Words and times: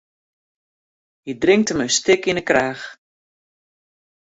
Hy 1.25 1.31
drinkt 1.41 1.69
him 1.71 1.83
in 1.85 1.93
stik 1.97 2.23
yn 2.29 2.39
'e 2.39 2.43
kraach. 2.49 2.85